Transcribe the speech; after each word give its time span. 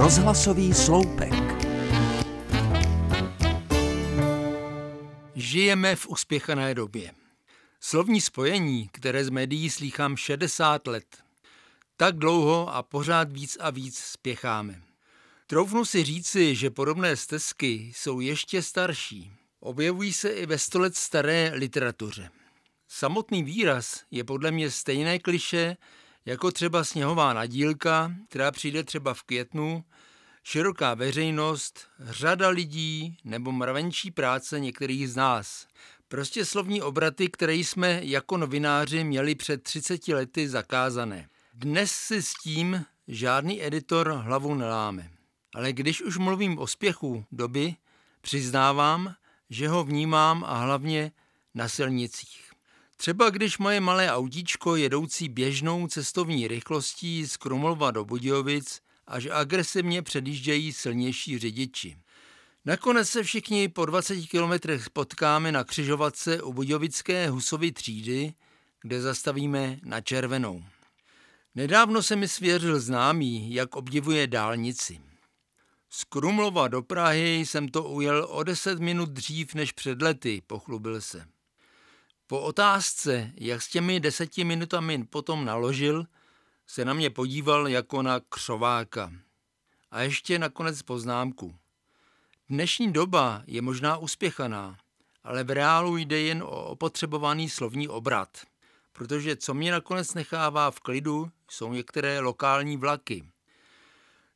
Rozhlasový 0.00 0.74
sloupek. 0.74 1.32
Žijeme 5.34 5.96
v 5.96 6.08
uspěchané 6.08 6.74
době. 6.74 7.12
Slovní 7.80 8.20
spojení, 8.20 8.88
které 8.92 9.24
z 9.24 9.30
médií 9.30 9.70
slýchám 9.70 10.16
60 10.16 10.86
let. 10.86 11.04
Tak 11.96 12.16
dlouho 12.16 12.74
a 12.74 12.82
pořád 12.82 13.32
víc 13.32 13.56
a 13.60 13.70
víc 13.70 13.98
spěcháme. 13.98 14.82
Troufnu 15.46 15.84
si 15.84 16.04
říci, 16.04 16.54
že 16.54 16.70
podobné 16.70 17.16
stezky 17.16 17.92
jsou 17.94 18.20
ještě 18.20 18.62
starší. 18.62 19.32
Objevují 19.60 20.12
se 20.12 20.28
i 20.28 20.46
ve 20.46 20.58
stolet 20.58 20.96
staré 20.96 21.52
literatuře. 21.54 22.30
Samotný 22.88 23.42
výraz 23.42 24.04
je 24.10 24.24
podle 24.24 24.50
mě 24.50 24.70
stejné 24.70 25.18
kliše, 25.18 25.76
jako 26.26 26.50
třeba 26.50 26.84
sněhová 26.84 27.32
nadílka, 27.32 28.12
která 28.28 28.50
přijde 28.50 28.84
třeba 28.84 29.14
v 29.14 29.22
květnu, 29.22 29.84
široká 30.42 30.94
veřejnost, 30.94 31.80
řada 32.00 32.48
lidí 32.48 33.18
nebo 33.24 33.52
mravenčí 33.52 34.10
práce 34.10 34.60
některých 34.60 35.08
z 35.10 35.16
nás. 35.16 35.66
Prostě 36.08 36.44
slovní 36.44 36.82
obraty, 36.82 37.28
které 37.28 37.54
jsme 37.54 38.00
jako 38.02 38.36
novináři 38.36 39.04
měli 39.04 39.34
před 39.34 39.62
30 39.62 40.08
lety 40.08 40.48
zakázané. 40.48 41.28
Dnes 41.54 41.92
si 41.92 42.22
s 42.22 42.34
tím 42.34 42.84
žádný 43.08 43.64
editor 43.64 44.08
hlavu 44.08 44.54
neláme. 44.54 45.10
Ale 45.54 45.72
když 45.72 46.02
už 46.02 46.16
mluvím 46.16 46.58
o 46.58 46.66
spěchu 46.66 47.24
doby, 47.32 47.74
přiznávám, 48.20 49.14
že 49.50 49.68
ho 49.68 49.84
vnímám 49.84 50.44
a 50.44 50.58
hlavně 50.58 51.12
na 51.54 51.68
silnicích. 51.68 52.49
Třeba 53.00 53.30
když 53.30 53.58
moje 53.58 53.80
malé 53.80 54.12
autíčko 54.12 54.76
jedoucí 54.76 55.28
běžnou 55.28 55.86
cestovní 55.86 56.48
rychlostí 56.48 57.26
z 57.26 57.36
Krumlova 57.36 57.90
do 57.90 58.04
Budějovic 58.04 58.80
až 59.06 59.28
agresivně 59.32 60.02
předjíždějí 60.02 60.72
silnější 60.72 61.38
řidiči. 61.38 61.96
Nakonec 62.64 63.08
se 63.08 63.22
všichni 63.22 63.68
po 63.68 63.86
20 63.86 64.26
kilometrech 64.26 64.90
potkáme 64.90 65.52
na 65.52 65.64
křižovatce 65.64 66.42
u 66.42 66.52
Budějovické 66.52 67.30
Husovy 67.30 67.72
třídy, 67.72 68.34
kde 68.82 69.00
zastavíme 69.00 69.78
na 69.84 70.00
červenou. 70.00 70.64
Nedávno 71.54 72.02
se 72.02 72.16
mi 72.16 72.28
svěřil 72.28 72.80
známý, 72.80 73.54
jak 73.54 73.76
obdivuje 73.76 74.26
dálnici. 74.26 75.00
Z 75.90 76.04
Krumlova 76.04 76.68
do 76.68 76.82
Prahy 76.82 77.46
jsem 77.46 77.68
to 77.68 77.82
ujel 77.82 78.26
o 78.30 78.42
deset 78.42 78.78
minut 78.78 79.08
dřív 79.08 79.54
než 79.54 79.72
před 79.72 80.02
lety, 80.02 80.42
pochlubil 80.46 81.00
se. 81.00 81.39
Po 82.30 82.40
otázce, 82.40 83.32
jak 83.34 83.62
s 83.62 83.68
těmi 83.68 84.00
deseti 84.00 84.44
minutami 84.44 85.04
potom 85.04 85.44
naložil, 85.44 86.06
se 86.66 86.84
na 86.84 86.94
mě 86.94 87.10
podíval 87.10 87.68
jako 87.68 88.02
na 88.02 88.20
křováka. 88.28 89.12
A 89.90 90.00
ještě 90.00 90.38
nakonec 90.38 90.82
poznámku. 90.82 91.54
Dnešní 92.48 92.92
doba 92.92 93.42
je 93.46 93.62
možná 93.62 93.96
uspěchaná, 93.96 94.76
ale 95.24 95.44
v 95.44 95.50
reálu 95.50 95.96
jde 95.96 96.20
jen 96.20 96.42
o 96.42 96.64
opotřebovaný 96.64 97.50
slovní 97.50 97.88
obrat, 97.88 98.38
protože 98.92 99.36
co 99.36 99.54
mě 99.54 99.72
nakonec 99.72 100.14
nechává 100.14 100.70
v 100.70 100.80
klidu, 100.80 101.30
jsou 101.50 101.72
některé 101.72 102.20
lokální 102.20 102.76
vlaky. 102.76 103.24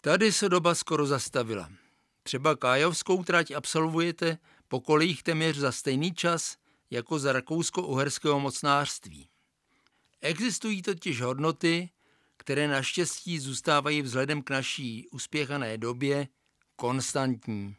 Tady 0.00 0.32
se 0.32 0.48
doba 0.48 0.74
skoro 0.74 1.06
zastavila. 1.06 1.70
Třeba 2.22 2.56
Kájovskou 2.56 3.24
trať 3.24 3.50
absolvujete 3.50 4.38
po 4.68 4.80
kolejích 4.80 5.22
téměř 5.22 5.56
za 5.56 5.72
stejný 5.72 6.14
čas 6.14 6.59
jako 6.90 7.18
za 7.18 7.32
rakousko-uherského 7.32 8.40
mocnářství. 8.40 9.28
Existují 10.20 10.82
totiž 10.82 11.20
hodnoty, 11.20 11.90
které 12.36 12.68
naštěstí 12.68 13.38
zůstávají 13.38 14.02
vzhledem 14.02 14.42
k 14.42 14.50
naší 14.50 15.08
uspěchané 15.08 15.78
době 15.78 16.28
konstantní. 16.76 17.76